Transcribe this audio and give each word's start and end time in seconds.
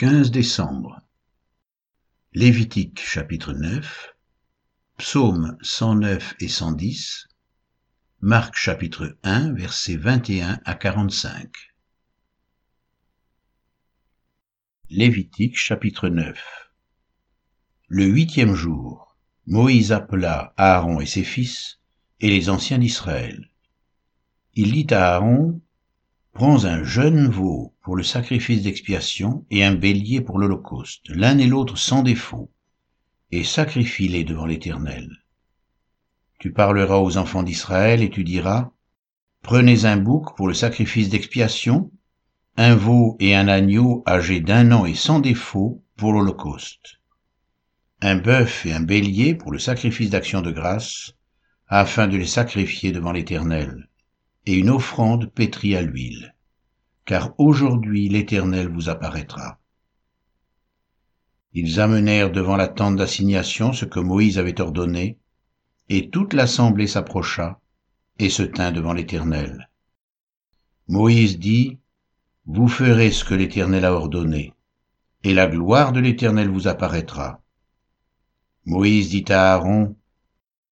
15 0.00 0.30
décembre. 0.30 0.98
Lévitique 2.32 3.02
chapitre 3.02 3.52
9, 3.52 4.14
Psaume 4.96 5.58
109 5.60 6.36
et 6.40 6.48
110, 6.48 7.28
Marc 8.22 8.56
chapitre 8.56 9.18
1 9.24 9.52
versets 9.52 9.98
21 9.98 10.58
à 10.64 10.74
45. 10.74 11.54
Lévitique 14.88 15.58
chapitre 15.58 16.08
9 16.08 16.70
Le 17.88 18.06
huitième 18.06 18.54
jour, 18.54 19.18
Moïse 19.46 19.92
appela 19.92 20.54
Aaron 20.56 21.00
et 21.00 21.06
ses 21.06 21.24
fils 21.24 21.78
et 22.20 22.30
les 22.30 22.48
anciens 22.48 22.78
d'Israël. 22.78 23.50
Il 24.54 24.72
dit 24.72 24.94
à 24.94 25.16
Aaron, 25.16 25.60
Prends 26.32 26.64
un 26.64 26.84
jeune 26.84 27.28
veau 27.28 27.69
pour 27.82 27.96
le 27.96 28.02
sacrifice 28.02 28.62
d'expiation 28.62 29.44
et 29.50 29.64
un 29.64 29.74
bélier 29.74 30.20
pour 30.20 30.38
l'holocauste, 30.38 31.08
l'un 31.08 31.38
et 31.38 31.46
l'autre 31.46 31.78
sans 31.78 32.02
défaut, 32.02 32.50
et 33.30 33.44
sacrifie-les 33.44 34.24
devant 34.24 34.46
l'Éternel. 34.46 35.08
Tu 36.38 36.52
parleras 36.52 36.98
aux 36.98 37.16
enfants 37.16 37.42
d'Israël 37.42 38.02
et 38.02 38.10
tu 38.10 38.24
diras, 38.24 38.70
Prenez 39.42 39.84
un 39.86 39.96
bouc 39.96 40.36
pour 40.36 40.48
le 40.48 40.54
sacrifice 40.54 41.08
d'expiation, 41.08 41.90
un 42.56 42.74
veau 42.74 43.16
et 43.20 43.34
un 43.34 43.48
agneau 43.48 44.02
âgés 44.06 44.40
d'un 44.40 44.72
an 44.72 44.84
et 44.84 44.94
sans 44.94 45.20
défaut 45.20 45.82
pour 45.96 46.12
l'holocauste, 46.12 47.00
un 48.02 48.16
bœuf 48.16 48.66
et 48.66 48.72
un 48.72 48.80
bélier 48.80 49.34
pour 49.34 49.52
le 49.52 49.58
sacrifice 49.58 50.10
d'action 50.10 50.42
de 50.42 50.50
grâce, 50.50 51.14
afin 51.68 52.08
de 52.08 52.16
les 52.16 52.26
sacrifier 52.26 52.92
devant 52.92 53.12
l'Éternel 53.12 53.88
et 54.44 54.54
une 54.54 54.70
offrande 54.70 55.30
pétrie 55.32 55.76
à 55.76 55.82
l'huile, 55.82 56.34
car 57.10 57.34
aujourd'hui 57.38 58.08
l'Éternel 58.08 58.68
vous 58.68 58.88
apparaîtra. 58.88 59.58
Ils 61.52 61.80
amenèrent 61.80 62.30
devant 62.30 62.54
la 62.54 62.68
tente 62.68 62.94
d'assignation 62.94 63.72
ce 63.72 63.84
que 63.84 63.98
Moïse 63.98 64.38
avait 64.38 64.60
ordonné, 64.60 65.18
et 65.88 66.08
toute 66.10 66.34
l'assemblée 66.34 66.86
s'approcha 66.86 67.58
et 68.20 68.30
se 68.30 68.44
tint 68.44 68.70
devant 68.70 68.92
l'Éternel. 68.92 69.70
Moïse 70.86 71.40
dit, 71.40 71.80
Vous 72.46 72.68
ferez 72.68 73.10
ce 73.10 73.24
que 73.24 73.34
l'Éternel 73.34 73.86
a 73.86 73.92
ordonné, 73.92 74.54
et 75.24 75.34
la 75.34 75.48
gloire 75.48 75.90
de 75.90 75.98
l'Éternel 75.98 76.48
vous 76.48 76.68
apparaîtra. 76.68 77.42
Moïse 78.66 79.08
dit 79.08 79.24
à 79.30 79.54
Aaron, 79.54 79.96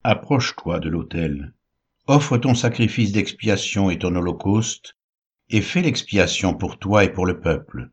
Approche-toi 0.05 0.79
de 0.79 0.89
l'autel, 0.89 1.53
offre 2.07 2.39
ton 2.39 2.55
sacrifice 2.55 3.11
d'expiation 3.11 3.91
et 3.91 3.99
ton 3.99 4.15
holocauste, 4.15 4.95
et 5.51 5.63
fais 5.63 5.83
l'expiation 5.83 6.55
pour 6.55 6.79
toi 6.79 7.05
et 7.05 7.13
pour 7.13 7.27
le 7.27 7.41
peuple. 7.41 7.91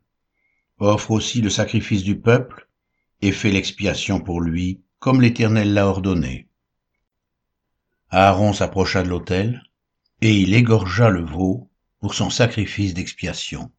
Offre 0.79 1.11
aussi 1.11 1.41
le 1.41 1.49
sacrifice 1.49 2.03
du 2.03 2.19
peuple, 2.19 2.67
et 3.21 3.31
fais 3.31 3.51
l'expiation 3.51 4.19
pour 4.19 4.41
lui, 4.41 4.81
comme 4.99 5.21
l'Éternel 5.21 5.73
l'a 5.73 5.87
ordonné. 5.87 6.47
Aaron 8.09 8.53
s'approcha 8.53 9.03
de 9.03 9.09
l'autel, 9.09 9.63
et 10.21 10.35
il 10.35 10.53
égorgea 10.53 11.09
le 11.09 11.23
veau 11.23 11.69
pour 11.99 12.13
son 12.13 12.29
sacrifice 12.29 12.93
d'expiation. 12.93 13.71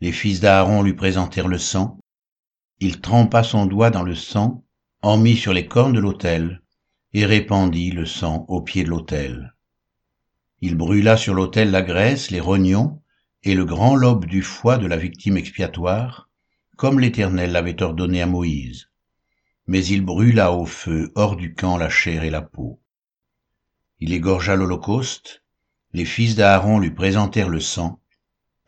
Les 0.00 0.12
fils 0.12 0.40
d'Aaron 0.40 0.82
lui 0.82 0.94
présentèrent 0.94 1.48
le 1.48 1.58
sang. 1.58 1.98
Il 2.80 3.00
trempa 3.00 3.42
son 3.42 3.66
doigt 3.66 3.90
dans 3.90 4.02
le 4.02 4.14
sang, 4.14 4.64
en 5.02 5.18
mit 5.18 5.36
sur 5.36 5.52
les 5.52 5.66
cornes 5.66 5.92
de 5.92 6.00
l'autel, 6.00 6.62
et 7.12 7.26
répandit 7.26 7.90
le 7.90 8.06
sang 8.06 8.44
au 8.48 8.60
pied 8.60 8.84
de 8.84 8.90
l'autel. 8.90 9.53
Il 10.66 10.76
brûla 10.76 11.18
sur 11.18 11.34
l'autel 11.34 11.70
la 11.72 11.82
graisse, 11.82 12.30
les 12.30 12.40
rognons 12.40 13.02
et 13.42 13.54
le 13.54 13.66
grand 13.66 13.96
lobe 13.96 14.24
du 14.24 14.40
foie 14.40 14.78
de 14.78 14.86
la 14.86 14.96
victime 14.96 15.36
expiatoire, 15.36 16.30
comme 16.78 17.00
l'Éternel 17.00 17.52
l'avait 17.52 17.82
ordonné 17.82 18.22
à 18.22 18.26
Moïse. 18.26 18.88
Mais 19.66 19.84
il 19.84 20.00
brûla 20.00 20.52
au 20.52 20.64
feu 20.64 21.12
hors 21.16 21.36
du 21.36 21.54
camp 21.54 21.76
la 21.76 21.90
chair 21.90 22.24
et 22.24 22.30
la 22.30 22.40
peau. 22.40 22.80
Il 24.00 24.14
égorgea 24.14 24.56
l'Holocauste, 24.56 25.44
les 25.92 26.06
fils 26.06 26.34
d'Aaron 26.34 26.78
lui 26.78 26.92
présentèrent 26.92 27.50
le 27.50 27.60
sang, 27.60 28.00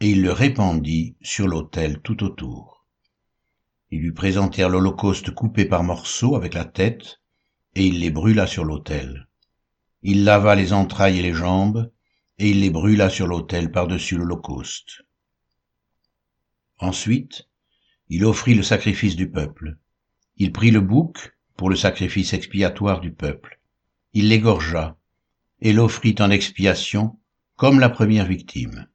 et 0.00 0.10
il 0.10 0.20
le 0.20 0.32
répandit 0.32 1.16
sur 1.22 1.48
l'autel 1.48 2.00
tout 2.02 2.22
autour. 2.24 2.84
Ils 3.90 4.02
lui 4.02 4.12
présentèrent 4.12 4.68
l'Holocauste 4.68 5.30
coupé 5.30 5.64
par 5.64 5.82
morceaux 5.82 6.36
avec 6.36 6.52
la 6.52 6.66
tête, 6.66 7.22
et 7.74 7.86
il 7.86 8.00
les 8.00 8.10
brûla 8.10 8.46
sur 8.46 8.66
l'autel. 8.66 9.28
Il 10.02 10.24
lava 10.24 10.54
les 10.54 10.72
entrailles 10.72 11.18
et 11.18 11.22
les 11.22 11.32
jambes, 11.32 11.90
et 12.38 12.50
il 12.50 12.60
les 12.60 12.70
brûla 12.70 13.08
sur 13.08 13.26
l'autel 13.26 13.70
par-dessus 13.70 14.16
l'Holocauste. 14.16 15.02
Ensuite, 16.78 17.48
il 18.08 18.24
offrit 18.24 18.54
le 18.54 18.62
sacrifice 18.62 19.16
du 19.16 19.30
peuple. 19.30 19.78
Il 20.36 20.52
prit 20.52 20.70
le 20.70 20.80
bouc 20.80 21.34
pour 21.56 21.70
le 21.70 21.76
sacrifice 21.76 22.34
expiatoire 22.34 23.00
du 23.00 23.12
peuple. 23.12 23.60
Il 24.12 24.28
l'égorgea 24.28 24.96
et 25.60 25.72
l'offrit 25.72 26.14
en 26.18 26.30
expiation 26.30 27.18
comme 27.56 27.80
la 27.80 27.88
première 27.88 28.26
victime. 28.26 28.86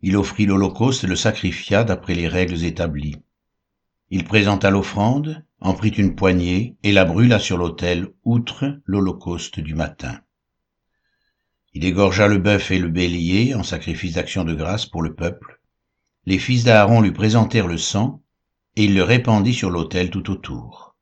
Il 0.00 0.16
offrit 0.16 0.46
l'Holocauste 0.46 1.04
et 1.04 1.08
le 1.08 1.16
sacrifia 1.16 1.82
d'après 1.82 2.14
les 2.14 2.28
règles 2.28 2.64
établies. 2.64 3.16
Il 4.10 4.24
présenta 4.24 4.70
l'offrande, 4.70 5.44
en 5.60 5.74
prit 5.74 5.88
une 5.90 6.14
poignée 6.14 6.76
et 6.82 6.92
la 6.92 7.04
brûla 7.04 7.38
sur 7.38 7.56
l'autel 7.56 8.08
outre 8.24 8.80
l'holocauste 8.84 9.60
du 9.60 9.74
matin. 9.74 10.20
Il 11.72 11.84
égorgea 11.84 12.28
le 12.28 12.38
bœuf 12.38 12.70
et 12.70 12.78
le 12.78 12.88
bélier 12.88 13.54
en 13.54 13.62
sacrifice 13.62 14.14
d'action 14.14 14.44
de 14.44 14.54
grâce 14.54 14.86
pour 14.86 15.02
le 15.02 15.14
peuple. 15.14 15.60
Les 16.26 16.38
fils 16.38 16.64
d'Aaron 16.64 17.00
lui 17.00 17.12
présentèrent 17.12 17.66
le 17.66 17.78
sang, 17.78 18.22
et 18.76 18.84
il 18.84 18.94
le 18.94 19.02
répandit 19.02 19.54
sur 19.54 19.70
l'autel 19.70 20.10
tout 20.10 20.30
autour. 20.30 20.96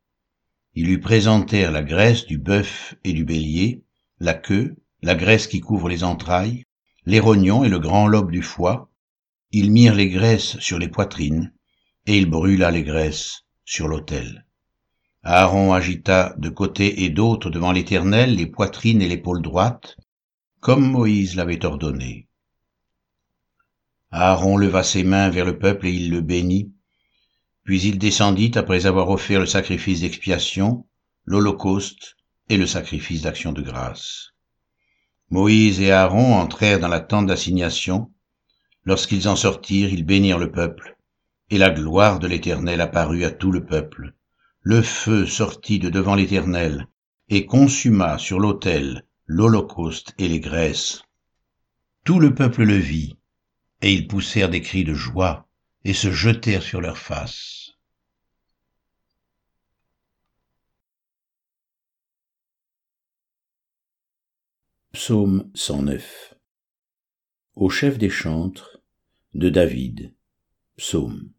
Ils 0.75 0.87
lui 0.87 0.99
présentèrent 0.99 1.73
la 1.73 1.83
graisse 1.83 2.25
du 2.27 2.39
bœuf 2.39 2.95
et 3.05 3.12
du 3.12 3.25
bélier, 3.25 3.83
la 4.21 4.35
queue, 4.35 4.77
la 5.03 5.15
graisse 5.15 5.47
qui 5.47 5.61
couvre 5.61 5.89
les 5.89 6.05
entrailles, 6.05 6.65
les 7.05 7.21
rognons 7.21 7.65
et 7.65 7.69
le 7.69 7.79
grand 7.79 8.07
lobe 8.07 8.31
du 8.31 8.43
foie. 8.43 8.91
Ils 9.51 9.71
mirent 9.71 9.95
les 9.95 10.09
graisses 10.09 10.59
sur 10.61 10.79
les 10.79 10.89
poitrines, 10.89 11.53
et 12.07 12.19
il 12.19 12.27
brûla 12.27 12.71
les 12.71 12.83
graisses 12.83 13.45
sur 13.65 13.89
l'autel. 13.89 14.45
Aaron 15.23 15.73
agita 15.73 16.35
de 16.39 16.49
côté 16.49 17.05
et 17.05 17.11
d'autre 17.11 17.49
devant 17.49 17.73
l'Éternel 17.73 18.35
les 18.35 18.47
poitrines 18.47 19.03
et 19.03 19.09
l'épaule 19.09 19.41
droite, 19.41 19.97
comme 20.61 20.85
Moïse 20.85 21.37
l'avait 21.37 21.65
ordonné. 21.65 22.29
Aaron 24.11 24.57
leva 24.57 24.83
ses 24.83 25.05
mains 25.05 25.31
vers 25.31 25.45
le 25.45 25.59
peuple 25.59 25.87
et 25.87 25.93
il 25.93 26.11
le 26.11 26.21
bénit, 26.21 26.73
puis 27.65 27.81
il 27.83 27.99
descendit 27.99 28.53
après 28.57 28.87
avoir 28.87 29.09
offert 29.11 29.41
le 29.41 29.47
sacrifice 29.47 30.01
d'expiation, 30.01 30.85
l'holocauste 31.25 32.17
et 32.49 32.57
le 32.57 32.67
sacrifice 32.67 33.23
d'action 33.23 33.53
de 33.53 33.62
grâce. 33.62 34.33
Moïse 35.31 35.81
et 35.81 35.93
Aaron 35.93 36.35
entrèrent 36.35 36.81
dans 36.81 36.89
la 36.89 37.01
tente 37.01 37.27
d'assignation. 37.27 38.11
Lorsqu'ils 38.85 39.29
en 39.29 39.37
sortirent, 39.37 39.93
ils 39.93 40.05
bénirent 40.05 40.39
le 40.39 40.51
peuple, 40.51 40.99
et 41.53 41.59
la 41.59 41.71
gloire 41.71 42.19
de 42.19 42.27
l'Éternel 42.27 42.81
apparut 42.81 43.25
à 43.25 43.31
tout 43.31 43.53
le 43.53 43.65
peuple 43.65 44.15
le 44.63 44.81
feu 44.81 45.27
sortit 45.27 45.81
de 45.81 45.91
devant 45.91 46.15
l'Éternel, 46.15 46.87
et 47.29 47.47
consuma 47.47 48.17
sur 48.19 48.39
l'autel 48.39 49.05
l'holocauste 49.27 50.15
et 50.19 50.29
les 50.29 50.41
graisses. 50.41 51.03
Tout 52.05 52.21
le 52.21 52.35
peuple 52.35 52.62
le 52.62 52.77
vit, 52.77 53.17
et 53.81 53.93
ils 53.93 54.07
poussèrent 54.07 54.51
des 54.51 54.61
cris 54.61 54.85
de 54.85 54.95
joie, 54.95 55.49
et 55.85 55.93
se 55.93 56.12
jetèrent 56.12 56.62
sur 56.62 56.81
leurs 56.81 56.99
faces. 56.99 57.73
Psaume 64.93 65.51
109 65.55 66.35
Au 67.57 67.69
chef 67.69 67.99
des 67.99 68.11
chantres 68.11 68.79
de 69.35 69.49
David 69.49 70.15
Psaume 70.77 71.33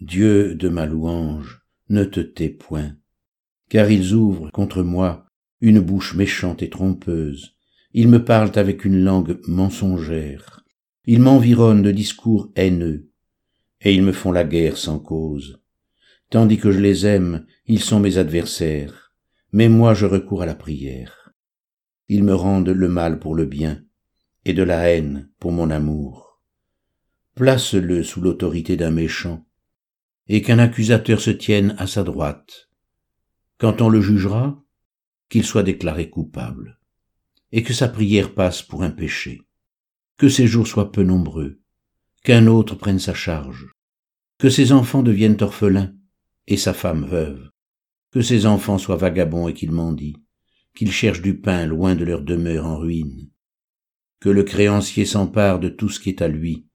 Dieu 0.00 0.56
de 0.56 0.68
ma 0.68 0.86
louange, 0.86 1.62
ne 1.88 2.04
te 2.04 2.20
tais 2.20 2.48
point, 2.48 2.96
car 3.68 3.90
ils 3.90 4.12
ouvrent 4.12 4.50
contre 4.50 4.82
moi 4.82 5.26
une 5.60 5.78
bouche 5.78 6.14
méchante 6.14 6.62
et 6.62 6.68
trompeuse, 6.68 7.56
ils 7.92 8.08
me 8.08 8.24
parlent 8.24 8.58
avec 8.58 8.84
une 8.84 9.04
langue 9.04 9.38
mensongère, 9.46 10.64
ils 11.06 11.20
m'environnent 11.20 11.82
de 11.82 11.92
discours 11.92 12.50
haineux, 12.56 13.08
et 13.80 13.94
ils 13.94 14.02
me 14.02 14.12
font 14.12 14.32
la 14.32 14.42
guerre 14.42 14.76
sans 14.76 14.98
cause. 14.98 15.62
Tandis 16.28 16.58
que 16.58 16.72
je 16.72 16.80
les 16.80 17.06
aime, 17.06 17.46
ils 17.66 17.80
sont 17.80 18.00
mes 18.00 18.18
adversaires, 18.18 19.12
mais 19.52 19.68
moi 19.68 19.94
je 19.94 20.06
recours 20.06 20.42
à 20.42 20.46
la 20.46 20.56
prière. 20.56 21.32
Ils 22.08 22.24
me 22.24 22.34
rendent 22.34 22.68
le 22.68 22.88
mal 22.88 23.20
pour 23.20 23.36
le 23.36 23.46
bien, 23.46 23.84
et 24.44 24.54
de 24.54 24.64
la 24.64 24.90
haine 24.90 25.30
pour 25.38 25.52
mon 25.52 25.70
amour. 25.70 26.42
Place-le 27.36 28.02
sous 28.02 28.20
l'autorité 28.20 28.76
d'un 28.76 28.90
méchant, 28.90 29.46
et 30.28 30.42
qu'un 30.42 30.58
accusateur 30.58 31.20
se 31.20 31.30
tienne 31.30 31.74
à 31.78 31.86
sa 31.86 32.02
droite. 32.02 32.68
Quand 33.58 33.82
on 33.82 33.88
le 33.88 34.00
jugera, 34.00 34.62
qu'il 35.28 35.44
soit 35.44 35.62
déclaré 35.62 36.10
coupable, 36.10 36.78
et 37.52 37.62
que 37.62 37.72
sa 37.72 37.88
prière 37.88 38.34
passe 38.34 38.62
pour 38.62 38.82
un 38.82 38.90
péché, 38.90 39.42
que 40.16 40.28
ses 40.28 40.46
jours 40.46 40.66
soient 40.66 40.92
peu 40.92 41.02
nombreux, 41.02 41.60
qu'un 42.22 42.46
autre 42.46 42.74
prenne 42.74 42.98
sa 42.98 43.14
charge, 43.14 43.68
que 44.38 44.48
ses 44.48 44.72
enfants 44.72 45.02
deviennent 45.02 45.40
orphelins 45.40 45.94
et 46.46 46.56
sa 46.56 46.74
femme 46.74 47.04
veuve, 47.04 47.50
que 48.10 48.22
ses 48.22 48.46
enfants 48.46 48.78
soient 48.78 48.96
vagabonds 48.96 49.48
et 49.48 49.54
qu'ils 49.54 49.72
mendient, 49.72 50.16
qu'ils 50.74 50.92
cherchent 50.92 51.22
du 51.22 51.38
pain 51.38 51.66
loin 51.66 51.94
de 51.94 52.04
leur 52.04 52.22
demeure 52.22 52.66
en 52.66 52.76
ruine, 52.76 53.30
que 54.20 54.28
le 54.28 54.42
créancier 54.42 55.04
s'empare 55.04 55.60
de 55.60 55.68
tout 55.68 55.88
ce 55.88 56.00
qui 56.00 56.08
est 56.08 56.22
à 56.22 56.28
lui, 56.28 56.66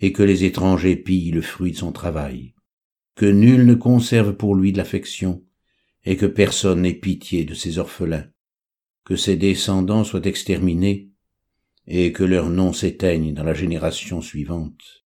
et 0.00 0.12
que 0.12 0.22
les 0.22 0.44
étrangers 0.44 0.96
pillent 0.96 1.30
le 1.30 1.42
fruit 1.42 1.72
de 1.72 1.76
son 1.76 1.92
travail, 1.92 2.51
que 3.14 3.26
nul 3.26 3.66
ne 3.66 3.74
conserve 3.74 4.34
pour 4.34 4.54
lui 4.54 4.72
de 4.72 4.78
l'affection, 4.78 5.44
et 6.04 6.16
que 6.16 6.26
personne 6.26 6.82
n'ait 6.82 6.94
pitié 6.94 7.44
de 7.44 7.54
ses 7.54 7.78
orphelins, 7.78 8.28
que 9.04 9.16
ses 9.16 9.36
descendants 9.36 10.04
soient 10.04 10.24
exterminés, 10.24 11.10
et 11.86 12.12
que 12.12 12.24
leur 12.24 12.48
nom 12.48 12.72
s'éteigne 12.72 13.34
dans 13.34 13.44
la 13.44 13.54
génération 13.54 14.20
suivante, 14.20 15.04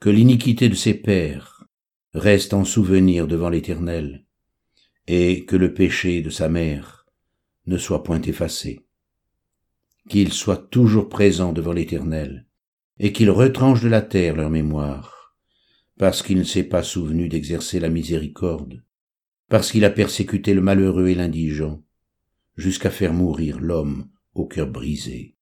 que 0.00 0.10
l'iniquité 0.10 0.68
de 0.68 0.74
ses 0.74 0.94
pères 0.94 1.64
reste 2.14 2.54
en 2.54 2.64
souvenir 2.64 3.26
devant 3.26 3.48
l'Éternel, 3.48 4.24
et 5.06 5.44
que 5.44 5.56
le 5.56 5.74
péché 5.74 6.22
de 6.22 6.30
sa 6.30 6.48
mère 6.48 7.06
ne 7.66 7.78
soit 7.78 8.02
point 8.02 8.20
effacé. 8.22 8.80
Qu'il 10.08 10.32
soit 10.32 10.68
toujours 10.70 11.08
présent 11.08 11.52
devant 11.52 11.72
l'Éternel, 11.72 12.46
et 12.98 13.12
qu'il 13.12 13.30
retranche 13.30 13.82
de 13.82 13.88
la 13.88 14.02
terre 14.02 14.36
leur 14.36 14.50
mémoire, 14.50 15.21
parce 16.02 16.24
qu'il 16.24 16.36
ne 16.36 16.42
s'est 16.42 16.64
pas 16.64 16.82
souvenu 16.82 17.28
d'exercer 17.28 17.78
la 17.78 17.88
miséricorde, 17.88 18.82
parce 19.48 19.70
qu'il 19.70 19.84
a 19.84 19.90
persécuté 19.90 20.52
le 20.52 20.60
malheureux 20.60 21.06
et 21.06 21.14
l'indigent, 21.14 21.80
jusqu'à 22.56 22.90
faire 22.90 23.12
mourir 23.12 23.60
l'homme 23.60 24.08
au 24.34 24.44
cœur 24.44 24.66
brisé. 24.66 25.36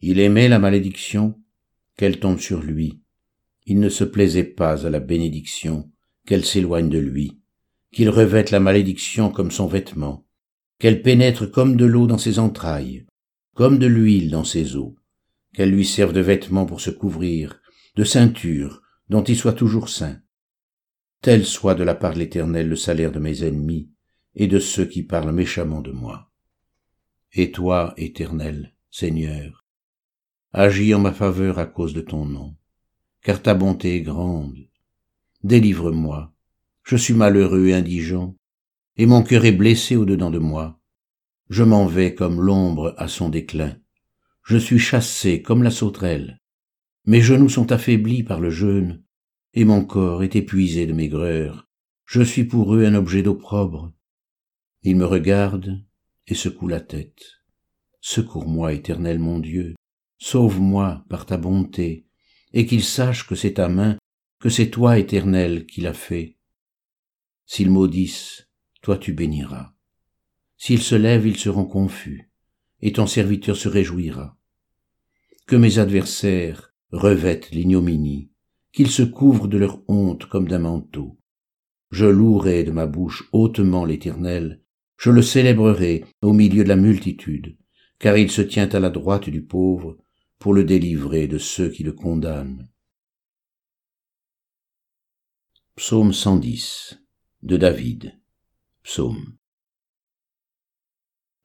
Il 0.00 0.18
aimait 0.18 0.48
la 0.48 0.58
malédiction, 0.58 1.40
qu'elle 1.96 2.18
tombe 2.18 2.40
sur 2.40 2.60
lui. 2.60 3.00
Il 3.66 3.78
ne 3.78 3.88
se 3.88 4.02
plaisait 4.02 4.42
pas 4.42 4.84
à 4.84 4.90
la 4.90 4.98
bénédiction, 4.98 5.92
qu'elle 6.26 6.44
s'éloigne 6.44 6.88
de 6.88 6.98
lui, 6.98 7.38
qu'il 7.92 8.10
revête 8.10 8.50
la 8.50 8.58
malédiction 8.58 9.30
comme 9.30 9.52
son 9.52 9.68
vêtement, 9.68 10.26
qu'elle 10.80 11.02
pénètre 11.02 11.48
comme 11.48 11.76
de 11.76 11.84
l'eau 11.84 12.08
dans 12.08 12.18
ses 12.18 12.40
entrailles, 12.40 13.06
comme 13.54 13.78
de 13.78 13.86
l'huile 13.86 14.32
dans 14.32 14.42
ses 14.42 14.74
os, 14.74 14.94
qu'elle 15.54 15.70
lui 15.70 15.84
serve 15.84 16.12
de 16.12 16.20
vêtement 16.20 16.66
pour 16.66 16.80
se 16.80 16.90
couvrir, 16.90 17.60
de 17.94 18.02
ceinture 18.02 18.82
dont 19.08 19.22
il 19.22 19.36
soit 19.36 19.52
toujours 19.52 19.88
saint. 19.88 20.20
Tel 21.20 21.44
soit 21.44 21.74
de 21.74 21.82
la 21.82 21.94
part 21.94 22.14
de 22.14 22.18
l'Éternel 22.18 22.68
le 22.68 22.76
salaire 22.76 23.12
de 23.12 23.18
mes 23.18 23.44
ennemis 23.44 23.90
et 24.34 24.46
de 24.46 24.58
ceux 24.58 24.84
qui 24.84 25.02
parlent 25.02 25.32
méchamment 25.32 25.80
de 25.80 25.90
moi. 25.90 26.30
Et 27.32 27.50
toi, 27.50 27.92
Éternel, 27.96 28.74
Seigneur, 28.90 29.64
agis 30.52 30.94
en 30.94 31.00
ma 31.00 31.12
faveur 31.12 31.58
à 31.58 31.66
cause 31.66 31.92
de 31.92 32.00
ton 32.00 32.24
nom, 32.24 32.56
car 33.22 33.42
ta 33.42 33.54
bonté 33.54 33.96
est 33.96 34.02
grande. 34.02 34.68
Délivre-moi, 35.42 36.32
je 36.84 36.96
suis 36.96 37.14
malheureux 37.14 37.66
et 37.66 37.74
indigent, 37.74 38.36
et 38.96 39.06
mon 39.06 39.22
cœur 39.22 39.44
est 39.44 39.52
blessé 39.52 39.96
au-dedans 39.96 40.30
de 40.30 40.38
moi. 40.38 40.80
Je 41.50 41.62
m'en 41.62 41.86
vais 41.86 42.14
comme 42.14 42.40
l'ombre 42.40 42.94
à 42.96 43.08
son 43.08 43.28
déclin. 43.28 43.76
Je 44.42 44.56
suis 44.56 44.78
chassé 44.78 45.42
comme 45.42 45.62
la 45.62 45.70
sauterelle. 45.70 46.40
Mes 47.08 47.22
genoux 47.22 47.48
sont 47.48 47.72
affaiblis 47.72 48.22
par 48.22 48.38
le 48.38 48.50
jeûne, 48.50 49.02
et 49.54 49.64
mon 49.64 49.82
corps 49.82 50.22
est 50.22 50.36
épuisé 50.36 50.84
de 50.84 50.92
maigreur. 50.92 51.66
Je 52.04 52.20
suis 52.20 52.44
pour 52.44 52.74
eux 52.74 52.84
un 52.84 52.94
objet 52.94 53.22
d'opprobre. 53.22 53.94
Ils 54.82 54.94
me 54.94 55.06
regardent 55.06 55.82
et 56.26 56.34
secouent 56.34 56.68
la 56.68 56.82
tête. 56.82 57.40
Secours-moi, 58.02 58.74
éternel 58.74 59.20
mon 59.20 59.38
Dieu, 59.38 59.74
sauve-moi 60.18 61.06
par 61.08 61.24
ta 61.24 61.38
bonté, 61.38 62.04
et 62.52 62.66
qu'ils 62.66 62.84
sachent 62.84 63.26
que 63.26 63.34
c'est 63.34 63.54
ta 63.54 63.70
main, 63.70 63.96
que 64.38 64.50
c'est 64.50 64.68
toi, 64.68 64.98
éternel, 64.98 65.64
qui 65.64 65.80
l'as 65.80 65.94
fait. 65.94 66.36
S'ils 67.46 67.70
maudissent, 67.70 68.50
toi 68.82 68.98
tu 68.98 69.14
béniras. 69.14 69.72
S'ils 70.58 70.82
se 70.82 70.94
lèvent, 70.94 71.26
ils 71.26 71.38
seront 71.38 71.64
confus, 71.64 72.30
et 72.82 72.92
ton 72.92 73.06
serviteur 73.06 73.56
se 73.56 73.70
réjouira. 73.70 74.36
Que 75.46 75.56
mes 75.56 75.78
adversaires 75.78 76.67
revêtent 76.92 77.50
l'ignominie, 77.50 78.30
qu'ils 78.72 78.90
se 78.90 79.02
couvrent 79.02 79.48
de 79.48 79.58
leur 79.58 79.80
honte 79.88 80.26
comme 80.26 80.48
d'un 80.48 80.60
manteau. 80.60 81.18
Je 81.90 82.06
louerai 82.06 82.64
de 82.64 82.70
ma 82.70 82.86
bouche 82.86 83.28
hautement 83.32 83.84
l'Éternel, 83.84 84.62
je 84.96 85.10
le 85.10 85.22
célébrerai 85.22 86.04
au 86.22 86.32
milieu 86.32 86.64
de 86.64 86.68
la 86.68 86.76
multitude, 86.76 87.56
car 87.98 88.16
il 88.16 88.30
se 88.30 88.42
tient 88.42 88.68
à 88.68 88.80
la 88.80 88.90
droite 88.90 89.30
du 89.30 89.42
pauvre 89.42 89.96
pour 90.38 90.54
le 90.54 90.64
délivrer 90.64 91.26
de 91.26 91.38
ceux 91.38 91.70
qui 91.70 91.82
le 91.82 91.92
condamnent. 91.92 92.68
Psaume 95.76 96.12
110 96.12 97.00
de 97.42 97.56
David 97.56 98.18
Psaume. 98.82 99.36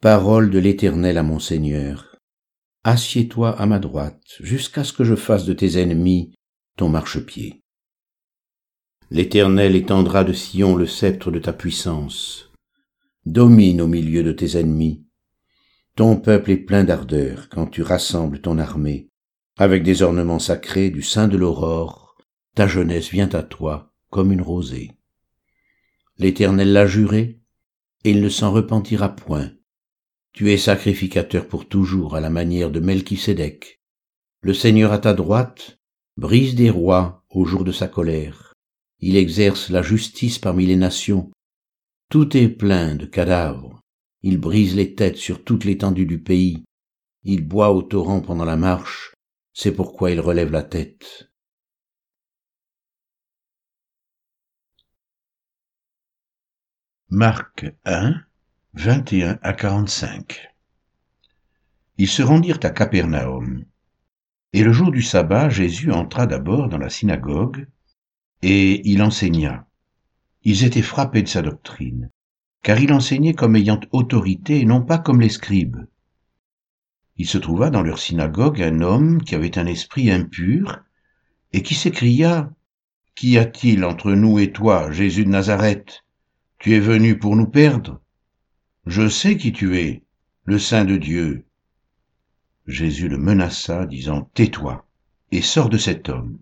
Parole 0.02 0.50
de 0.50 0.60
l'Éternel 0.60 1.18
à 1.18 1.24
mon 1.24 1.40
Seigneur. 1.40 2.13
Assieds-toi 2.86 3.58
à 3.60 3.66
ma 3.66 3.80
droite, 3.80 4.22
jusqu'à 4.42 4.84
ce 4.84 4.92
que 4.92 5.04
je 5.04 5.16
fasse 5.16 5.46
de 5.46 5.54
tes 5.54 5.82
ennemis 5.82 6.34
ton 6.76 6.90
marchepied. 6.90 7.62
L'Éternel 9.10 9.76
étendra 9.76 10.24
de 10.24 10.34
Sion 10.34 10.76
le 10.76 10.88
sceptre 10.88 11.32
de 11.32 11.40
ta 11.40 11.54
puissance. 11.54 12.52
Domine 13.26 13.80
au 13.80 13.88
milieu 13.88 14.24
de 14.24 14.32
tes 14.32 14.58
ennemis. 14.58 15.06
Ton 15.96 16.18
peuple 16.18 16.52
est 16.52 16.58
plein 16.58 16.84
d'ardeur 16.84 17.48
quand 17.50 17.68
tu 17.68 17.84
rassembles 17.84 18.42
ton 18.42 18.58
armée. 18.58 19.10
Avec 19.58 19.84
des 19.84 20.02
ornements 20.02 20.40
sacrés 20.40 20.90
du 20.90 21.04
sein 21.04 21.28
de 21.28 21.38
l'aurore, 21.38 22.18
ta 22.56 22.68
jeunesse 22.68 23.10
vient 23.10 23.30
à 23.30 23.44
toi 23.44 23.94
comme 24.10 24.32
une 24.32 24.42
rosée. 24.42 24.92
L'Éternel 26.18 26.74
l'a 26.74 26.88
juré, 26.88 27.40
et 28.04 28.12
il 28.12 28.22
ne 28.22 28.30
s'en 28.30 28.52
repentira 28.52 29.10
point. 29.10 29.52
Tu 30.34 30.52
es 30.52 30.58
sacrificateur 30.58 31.48
pour 31.48 31.68
toujours 31.68 32.16
à 32.16 32.20
la 32.20 32.32
manière 32.32 32.72
de 32.72 32.80
Melchisédek. 32.80 33.80
Le 34.42 34.56
Seigneur 34.56 34.92
à 34.92 34.98
ta 34.98 35.14
droite 35.14 35.78
brise 36.18 36.56
des 36.56 36.72
rois 36.72 37.24
au 37.30 37.46
jour 37.46 37.64
de 37.64 37.72
sa 37.72 37.88
colère. 37.88 38.56
Il 39.00 39.16
exerce 39.16 39.70
la 39.70 39.84
justice 39.84 40.40
parmi 40.40 40.66
les 40.66 40.76
nations. 40.76 41.30
Tout 42.10 42.36
est 42.36 42.50
plein 42.50 42.96
de 42.96 43.06
cadavres. 43.06 43.80
Il 44.24 44.40
brise 44.40 44.76
les 44.76 44.96
têtes 44.96 45.18
sur 45.18 45.44
toute 45.44 45.66
l'étendue 45.66 46.08
du 46.08 46.20
pays. 46.20 46.64
Il 47.22 47.48
boit 47.48 47.72
au 47.72 47.84
torrent 47.84 48.22
pendant 48.22 48.46
la 48.46 48.58
marche. 48.58 49.14
C'est 49.54 49.76
pourquoi 49.76 50.10
il 50.10 50.20
relève 50.20 50.52
la 50.52 50.64
tête. 50.64 51.30
Marc 57.10 57.66
1, 57.86 58.16
21 58.76 59.38
à 59.44 59.54
45 59.54 60.50
Ils 62.00 62.08
se 62.08 62.24
rendirent 62.24 62.58
à 62.64 62.72
Capernaum. 62.72 63.66
Et 64.52 64.64
le 64.64 64.74
jour 64.74 64.90
du 64.90 65.04
sabbat, 65.04 65.48
Jésus 65.50 65.92
entra 65.92 66.26
d'abord 66.26 66.70
dans 66.70 66.80
la 66.80 66.90
synagogue, 66.90 67.68
et 68.42 68.82
il 68.90 69.04
enseigna. 69.04 69.68
Ils 70.42 70.64
étaient 70.64 70.82
frappés 70.82 71.22
de 71.22 71.28
sa 71.28 71.44
doctrine, 71.44 72.10
car 72.64 72.80
il 72.80 72.92
enseignait 72.92 73.36
comme 73.36 73.56
ayant 73.56 73.80
autorité 73.92 74.62
et 74.62 74.66
non 74.66 74.82
pas 74.82 74.98
comme 74.98 75.22
les 75.22 75.30
scribes. 75.30 75.86
Il 77.18 77.28
se 77.28 77.38
trouva 77.38 77.70
dans 77.70 77.84
leur 77.84 78.00
synagogue 78.00 78.60
un 78.60 78.82
homme 78.82 79.22
qui 79.22 79.36
avait 79.36 79.60
un 79.60 79.68
esprit 79.68 80.10
impur, 80.10 80.82
et 81.52 81.62
qui 81.62 81.76
s'écria, 81.76 82.52
Qu'y 83.14 83.38
a-t-il 83.38 83.86
entre 83.86 84.14
nous 84.14 84.40
et 84.40 84.52
toi, 84.52 84.92
Jésus 84.92 85.26
de 85.26 85.30
Nazareth? 85.30 86.04
Tu 86.58 86.74
es 86.74 86.80
venu 86.80 87.20
pour 87.20 87.36
nous 87.36 87.46
perdre 87.46 88.03
Je 88.86 89.08
sais 89.08 89.38
qui 89.38 89.54
tu 89.54 89.78
es, 89.78 90.04
le 90.44 90.60
Saint 90.60 90.84
de 90.84 90.98
Dieu. 90.98 91.46
Jésus 92.68 93.08
le 93.08 93.18
menaça, 93.18 93.86
disant, 93.86 94.30
Tais-toi, 94.34 94.86
et 95.32 95.42
sors 95.42 95.70
de 95.70 95.78
cet 95.78 96.10
homme. 96.10 96.40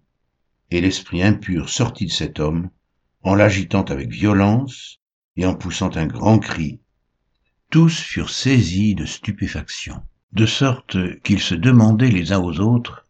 Et 0.72 0.82
l'esprit 0.82 1.22
impur 1.22 1.70
sortit 1.70 2.08
de 2.08 2.12
cet 2.12 2.40
homme, 2.40 2.72
en 3.22 3.36
l'agitant 3.36 3.84
avec 3.84 4.10
violence 4.10 5.00
et 5.36 5.46
en 5.46 5.54
poussant 5.54 5.96
un 5.96 6.08
grand 6.08 6.40
cri. 6.40 6.80
Tous 7.70 8.00
furent 8.00 8.32
saisis 8.32 8.96
de 8.96 9.06
stupéfaction, 9.06 10.02
de 10.34 10.48
sorte 10.48 10.98
qu'ils 11.22 11.42
se 11.42 11.56
demandaient 11.56 12.10
les 12.10 12.32
uns 12.32 12.40
aux 12.40 12.60
autres, 12.60 13.06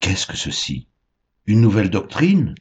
Qu'est-ce 0.00 0.26
que 0.26 0.36
ceci? 0.36 0.86
Une 1.46 1.60
nouvelle 1.60 1.90
doctrine? 1.90 2.54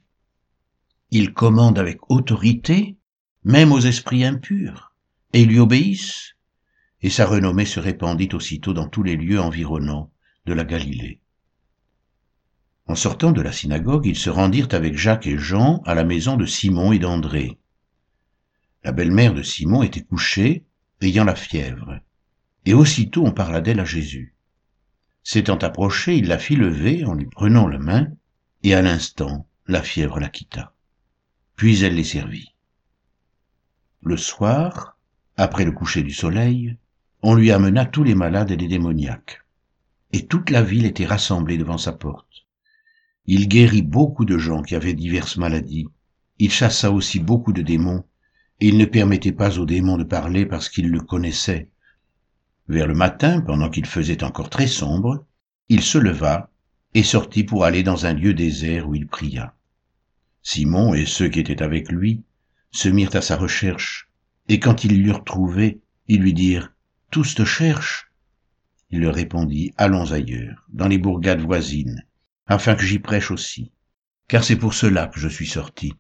Il 1.12 1.34
commande 1.34 1.78
avec 1.78 2.10
autorité 2.10 2.98
même 3.44 3.72
aux 3.72 3.80
esprits 3.80 4.26
impurs, 4.26 4.87
et 5.38 5.46
lui 5.46 5.60
obéissent. 5.60 6.34
Et 7.04 7.12
sa 7.12 7.28
renommée 7.28 7.66
se 7.66 7.80
répandit 7.80 8.30
aussitôt 8.34 8.74
dans 8.74 8.88
tous 8.88 9.04
les 9.04 9.16
lieux 9.16 9.40
environnants 9.40 10.12
de 10.48 10.54
la 10.54 10.66
Galilée. 10.66 11.22
En 12.88 12.96
sortant 12.96 13.32
de 13.32 13.42
la 13.42 13.52
synagogue, 13.52 14.08
ils 14.08 14.18
se 14.18 14.32
rendirent 14.32 14.70
avec 14.72 14.98
Jacques 14.98 15.28
et 15.28 15.38
Jean 15.38 15.84
à 15.86 15.94
la 15.94 16.04
maison 16.04 16.38
de 16.38 16.48
Simon 16.48 16.92
et 16.92 16.98
d'André. 16.98 17.60
La 18.84 18.92
belle-mère 18.92 19.36
de 19.36 19.44
Simon 19.44 19.84
était 19.84 20.02
couchée, 20.02 20.66
ayant 21.02 21.26
la 21.26 21.36
fièvre, 21.36 22.00
et 22.66 22.74
aussitôt 22.74 23.24
on 23.24 23.32
parla 23.32 23.62
d'elle 23.62 23.80
à 23.80 23.86
Jésus. 23.86 24.34
S'étant 25.24 25.58
approché, 25.58 26.18
il 26.18 26.30
la 26.30 26.40
fit 26.40 26.56
lever 26.56 27.06
en 27.06 27.14
lui 27.14 27.28
prenant 27.28 27.68
la 27.68 27.78
main, 27.78 28.08
et 28.64 28.74
à 28.74 28.82
l'instant, 28.82 29.48
la 29.68 29.84
fièvre 29.84 30.20
la 30.20 30.30
quitta. 30.30 30.74
Puis 31.56 31.84
elle 31.84 31.96
les 31.96 32.04
servit. 32.04 32.56
Le 34.02 34.18
soir, 34.18 34.97
après 35.38 35.66
le 35.66 35.72
coucher 35.72 36.02
du 36.02 36.12
soleil, 36.12 36.76
on 37.22 37.36
lui 37.36 37.52
amena 37.52 37.86
tous 37.86 38.04
les 38.04 38.16
malades 38.16 38.52
et 38.52 38.58
les 38.58 38.68
démoniaques. 38.68 39.44
Et 40.12 40.26
toute 40.26 40.50
la 40.50 40.64
ville 40.64 40.86
était 40.86 41.06
rassemblée 41.06 41.58
devant 41.58 41.78
sa 41.78 41.94
porte. 41.94 42.46
Il 43.26 43.48
guérit 43.48 43.84
beaucoup 43.84 44.26
de 44.26 44.38
gens 44.38 44.64
qui 44.64 44.76
avaient 44.76 44.94
diverses 44.94 45.38
maladies. 45.38 45.88
Il 46.40 46.52
chassa 46.52 46.92
aussi 46.92 47.20
beaucoup 47.20 47.54
de 47.54 47.62
démons, 47.62 48.04
et 48.60 48.68
il 48.68 48.78
ne 48.78 48.86
permettait 48.86 49.32
pas 49.32 49.60
aux 49.60 49.66
démons 49.66 49.98
de 49.98 50.04
parler 50.04 50.46
parce 50.46 50.70
qu'ils 50.70 50.90
le 50.90 51.02
connaissaient. 51.02 51.70
Vers 52.68 52.88
le 52.88 52.96
matin, 52.96 53.42
pendant 53.42 53.70
qu'il 53.70 53.86
faisait 53.86 54.24
encore 54.24 54.50
très 54.50 54.68
sombre, 54.68 55.26
il 55.70 55.82
se 55.82 55.98
leva 55.98 56.50
et 56.94 57.04
sortit 57.04 57.44
pour 57.44 57.64
aller 57.64 57.84
dans 57.84 58.06
un 58.06 58.14
lieu 58.14 58.34
désert 58.34 58.90
où 58.90 58.96
il 58.96 59.08
pria. 59.08 59.54
Simon 60.42 60.94
et 60.94 61.06
ceux 61.06 61.28
qui 61.28 61.40
étaient 61.40 61.62
avec 61.62 61.92
lui 61.92 62.24
se 62.72 62.90
mirent 62.90 63.16
à 63.16 63.22
sa 63.22 63.36
recherche, 63.38 64.07
et 64.48 64.60
quand 64.60 64.84
ils 64.84 65.04
l'eurent 65.04 65.24
trouvé, 65.24 65.82
ils 66.08 66.22
lui 66.22 66.34
dirent 66.34 66.74
Tous 67.12 67.36
te 67.36 67.46
cherchent. 67.46 68.12
Il 68.90 69.02
leur 69.02 69.16
répondit 69.16 69.74
Allons 69.78 70.12
ailleurs, 70.12 70.66
dans 70.70 70.88
les 70.88 70.98
bourgades 70.98 71.42
voisines, 71.42 72.06
afin 72.46 72.76
que 72.76 72.86
j'y 72.86 73.00
prêche 73.00 73.32
aussi, 73.32 73.72
car 74.28 74.44
c'est 74.44 74.56
pour 74.56 74.74
cela 74.74 75.08
que 75.08 75.20
je 75.20 75.28
suis 75.28 75.48
sorti. 75.48 75.94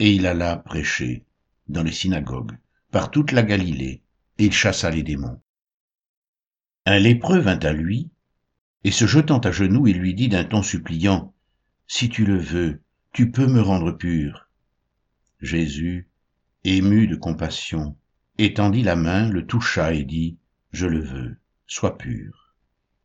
Et 0.00 0.12
il 0.12 0.26
alla 0.26 0.56
prêcher 0.56 1.24
dans 1.68 1.82
les 1.82 1.92
synagogues, 1.92 2.58
par 2.90 3.10
toute 3.10 3.32
la 3.32 3.42
Galilée, 3.42 4.02
et 4.38 4.46
il 4.46 4.52
chassa 4.52 4.90
les 4.90 5.02
démons. 5.02 5.40
Un 6.86 6.98
lépreux 6.98 7.38
vint 7.38 7.58
à 7.60 7.72
lui, 7.72 8.10
et 8.82 8.90
se 8.90 9.06
jetant 9.06 9.38
à 9.38 9.52
genoux, 9.52 9.86
il 9.86 9.98
lui 9.98 10.14
dit 10.14 10.28
d'un 10.28 10.44
ton 10.44 10.62
suppliant, 10.62 11.32
Si 11.86 12.08
tu 12.08 12.24
le 12.24 12.36
veux, 12.36 12.82
tu 13.12 13.30
peux 13.30 13.46
me 13.46 13.60
rendre 13.60 13.92
pur. 13.92 14.48
Jésus, 15.40 16.08
ému 16.64 17.06
de 17.06 17.14
compassion, 17.14 17.94
étendit 18.38 18.82
la 18.82 18.96
main, 18.96 19.28
le 19.28 19.46
toucha 19.46 19.92
et 19.92 20.04
dit, 20.04 20.38
Je 20.72 20.86
le 20.86 21.00
veux, 21.00 21.36
sois 21.66 21.98
pur. 21.98 22.54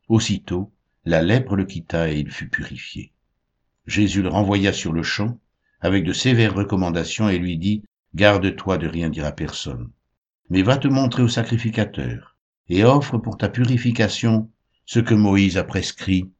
Aussitôt, 0.08 0.72
la 1.04 1.22
lèpre 1.22 1.56
le 1.56 1.66
quitta 1.66 2.10
et 2.10 2.18
il 2.18 2.30
fut 2.30 2.48
purifié. 2.48 3.12
Jésus 3.86 4.22
le 4.22 4.30
renvoya 4.30 4.72
sur 4.72 4.92
le 4.92 5.02
champ, 5.02 5.38
avec 5.80 6.04
de 6.04 6.12
sévères 6.12 6.54
recommandations, 6.54 7.28
et 7.28 7.38
lui 7.38 7.58
dit, 7.58 7.82
Garde-toi 8.14 8.78
de 8.78 8.88
rien 8.88 9.10
dire 9.10 9.26
à 9.26 9.32
personne, 9.32 9.90
mais 10.48 10.62
va 10.62 10.78
te 10.78 10.88
montrer 10.88 11.22
au 11.22 11.28
sacrificateur, 11.28 12.36
et 12.68 12.84
offre 12.84 13.18
pour 13.18 13.36
ta 13.36 13.48
purification 13.48 14.50
ce 14.86 15.00
que 15.00 15.14
Moïse 15.14 15.58
a 15.58 15.64
prescrit, 15.64 16.30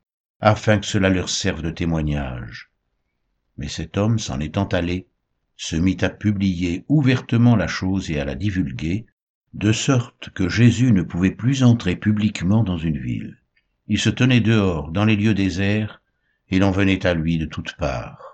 afin 0.41 0.79
que 0.79 0.87
cela 0.87 1.11
leur 1.11 1.29
serve 1.29 1.62
de 1.62 1.71
témoignage. 1.71 2.71
Mais 3.59 3.69
cet 3.69 3.99
homme, 3.99 4.19
s'en 4.19 4.41
étant 4.41 4.67
allé, 4.67 5.07
se 5.62 5.76
mit 5.76 5.99
à 6.00 6.09
publier 6.09 6.87
ouvertement 6.88 7.55
la 7.55 7.67
chose 7.67 8.11
et 8.11 8.19
à 8.19 8.25
la 8.25 8.35
divulguer, 8.35 9.05
de 9.52 9.73
sorte 9.73 10.31
que 10.31 10.49
Jésus 10.49 10.90
ne 10.90 11.02
pouvait 11.02 11.33
plus 11.33 11.64
entrer 11.64 11.97
publiquement 11.97 12.64
dans 12.64 12.79
une 12.79 12.97
ville. 12.97 13.37
Il 13.87 13.99
se 13.99 14.09
tenait 14.09 14.40
dehors, 14.40 14.90
dans 14.90 15.05
les 15.05 15.17
lieux 15.17 15.35
déserts, 15.35 16.00
et 16.49 16.59
l'on 16.59 16.71
venait 16.71 17.05
à 17.05 17.12
lui 17.12 17.37
de 17.37 17.45
toutes 17.45 17.76
parts. 17.76 18.29